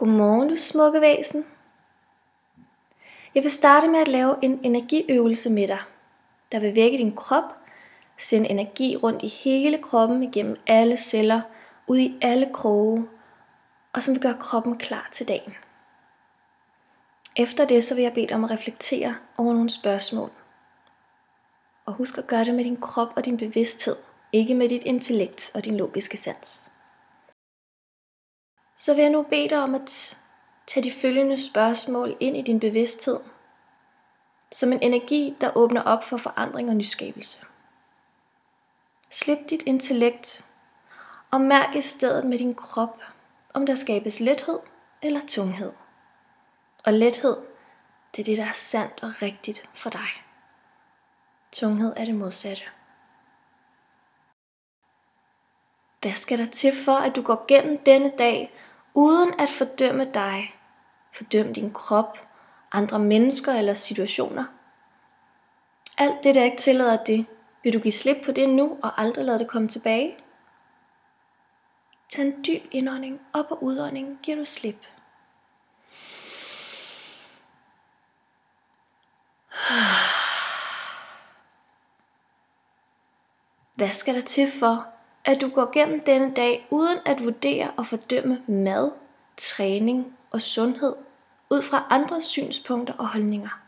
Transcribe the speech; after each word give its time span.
Godmorgen, 0.00 0.48
du 0.48 0.56
smukke 0.56 1.00
væsen. 1.00 1.46
Jeg 3.34 3.42
vil 3.42 3.50
starte 3.50 3.88
med 3.88 4.00
at 4.00 4.08
lave 4.08 4.36
en 4.42 4.60
energiøvelse 4.62 5.50
med 5.50 5.68
dig, 5.68 5.78
der 6.52 6.60
vil 6.60 6.76
vække 6.76 6.98
din 6.98 7.16
krop, 7.16 7.44
sende 8.18 8.48
energi 8.48 8.96
rundt 8.96 9.22
i 9.22 9.28
hele 9.28 9.78
kroppen 9.78 10.22
igennem 10.22 10.56
alle 10.66 10.96
celler, 10.96 11.40
ud 11.86 11.98
i 11.98 12.18
alle 12.22 12.50
kroge, 12.52 13.08
og 13.92 14.02
som 14.02 14.14
vil 14.14 14.22
gøre 14.22 14.36
kroppen 14.40 14.78
klar 14.78 15.08
til 15.12 15.28
dagen. 15.28 15.54
Efter 17.36 17.64
det 17.64 17.84
så 17.84 17.94
vil 17.94 18.02
jeg 18.02 18.14
bede 18.14 18.26
dig 18.26 18.36
om 18.36 18.44
at 18.44 18.50
reflektere 18.50 19.16
over 19.38 19.52
nogle 19.52 19.70
spørgsmål. 19.70 20.30
Og 21.86 21.92
husk 21.92 22.18
at 22.18 22.26
gøre 22.26 22.44
det 22.44 22.54
med 22.54 22.64
din 22.64 22.80
krop 22.80 23.12
og 23.16 23.24
din 23.24 23.36
bevidsthed, 23.36 23.96
ikke 24.32 24.54
med 24.54 24.68
dit 24.68 24.82
intellekt 24.84 25.50
og 25.54 25.64
din 25.64 25.76
logiske 25.76 26.16
sans 26.16 26.70
så 28.80 28.94
vil 28.94 29.02
jeg 29.02 29.10
nu 29.10 29.22
bede 29.22 29.48
dig 29.48 29.62
om 29.62 29.74
at 29.74 30.16
tage 30.66 30.84
de 30.84 30.92
følgende 30.92 31.50
spørgsmål 31.50 32.16
ind 32.20 32.36
i 32.36 32.42
din 32.42 32.60
bevidsthed, 32.60 33.20
som 34.52 34.72
en 34.72 34.82
energi, 34.82 35.36
der 35.40 35.56
åbner 35.56 35.82
op 35.82 36.04
for 36.04 36.16
forandring 36.16 36.68
og 36.68 36.76
nyskabelse. 36.76 37.44
Slip 39.10 39.38
dit 39.50 39.62
intellekt 39.62 40.44
og 41.30 41.40
mærk 41.40 41.74
i 41.74 41.80
stedet 41.80 42.24
med 42.24 42.38
din 42.38 42.54
krop, 42.54 43.02
om 43.54 43.66
der 43.66 43.74
skabes 43.74 44.20
lethed 44.20 44.58
eller 45.02 45.20
tunghed. 45.28 45.72
Og 46.84 46.92
lethed, 46.92 47.36
det 48.16 48.22
er 48.22 48.24
det, 48.24 48.38
der 48.38 48.46
er 48.46 48.52
sandt 48.52 49.02
og 49.02 49.22
rigtigt 49.22 49.68
for 49.74 49.90
dig. 49.90 50.08
Tunghed 51.52 51.92
er 51.96 52.04
det 52.04 52.14
modsatte. 52.14 52.62
Hvad 56.00 56.12
skal 56.12 56.38
der 56.38 56.46
til 56.46 56.72
for, 56.84 56.96
at 56.96 57.16
du 57.16 57.22
går 57.22 57.44
gennem 57.48 57.78
denne 57.78 58.10
dag 58.10 58.54
uden 58.94 59.40
at 59.40 59.48
fordømme 59.50 60.04
dig, 60.14 60.54
fordømme 61.12 61.52
din 61.52 61.72
krop, 61.72 62.18
andre 62.72 62.98
mennesker 62.98 63.52
eller 63.52 63.74
situationer. 63.74 64.44
Alt 65.98 66.24
det, 66.24 66.34
der 66.34 66.44
ikke 66.44 66.56
tillader 66.56 67.04
det, 67.04 67.26
vil 67.62 67.72
du 67.72 67.78
give 67.78 67.92
slip 67.92 68.16
på 68.24 68.32
det 68.32 68.48
nu 68.48 68.78
og 68.82 69.00
aldrig 69.00 69.24
lade 69.24 69.38
det 69.38 69.48
komme 69.48 69.68
tilbage? 69.68 70.16
Tag 72.10 72.24
en 72.24 72.44
dyb 72.44 72.62
indånding, 72.70 73.20
op 73.32 73.50
og 73.50 73.62
udånding, 73.62 74.18
giver 74.22 74.36
du 74.36 74.44
slip. 74.44 74.86
Hvad 83.74 83.92
skal 83.92 84.14
der 84.14 84.20
til 84.20 84.52
for, 84.60 84.86
at 85.24 85.40
du 85.40 85.48
går 85.48 85.72
gennem 85.72 86.00
denne 86.00 86.34
dag 86.34 86.66
uden 86.70 86.98
at 87.06 87.24
vurdere 87.24 87.70
og 87.76 87.86
fordømme 87.86 88.42
mad, 88.46 88.90
træning 89.36 90.16
og 90.30 90.40
sundhed 90.40 90.94
ud 91.50 91.62
fra 91.62 91.86
andres 91.90 92.24
synspunkter 92.24 92.94
og 92.94 93.08
holdninger. 93.08 93.60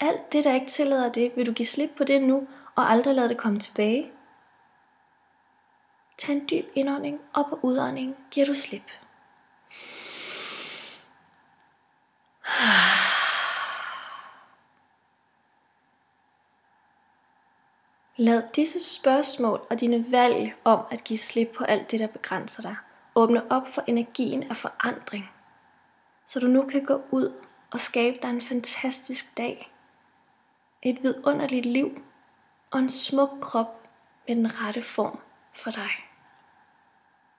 Alt 0.00 0.32
det, 0.32 0.44
der 0.44 0.54
ikke 0.54 0.66
tillader 0.66 1.12
det, 1.12 1.32
vil 1.36 1.46
du 1.46 1.52
give 1.52 1.66
slip 1.66 1.90
på 1.96 2.04
det 2.04 2.22
nu 2.22 2.48
og 2.74 2.90
aldrig 2.90 3.14
lade 3.14 3.28
det 3.28 3.36
komme 3.36 3.60
tilbage. 3.60 4.10
Tag 6.18 6.34
en 6.34 6.48
dyb 6.50 6.64
indånding, 6.74 7.20
og 7.32 7.46
på 7.48 7.58
udånding 7.62 8.16
giver 8.30 8.46
du 8.46 8.54
slip. 8.54 8.90
Lad 18.18 18.42
disse 18.56 18.94
spørgsmål 18.94 19.66
og 19.70 19.80
dine 19.80 20.12
valg 20.12 20.54
om 20.64 20.80
at 20.90 21.04
give 21.04 21.18
slip 21.18 21.48
på 21.56 21.64
alt 21.64 21.90
det, 21.90 22.00
der 22.00 22.06
begrænser 22.06 22.62
dig, 22.62 22.76
åbne 23.14 23.52
op 23.52 23.68
for 23.74 23.84
energien 23.86 24.42
af 24.42 24.56
forandring, 24.56 25.30
så 26.26 26.40
du 26.40 26.46
nu 26.46 26.62
kan 26.62 26.84
gå 26.84 27.02
ud 27.10 27.32
og 27.70 27.80
skabe 27.80 28.18
dig 28.22 28.30
en 28.30 28.42
fantastisk 28.42 29.36
dag, 29.36 29.72
et 30.82 31.02
vidunderligt 31.02 31.66
liv 31.66 32.02
og 32.70 32.78
en 32.78 32.90
smuk 32.90 33.30
krop 33.40 33.88
med 34.28 34.36
den 34.36 34.60
rette 34.60 34.82
form 34.82 35.18
for 35.54 35.70
dig. 35.70 35.90